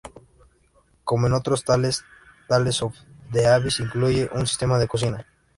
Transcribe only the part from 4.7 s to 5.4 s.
de cocina.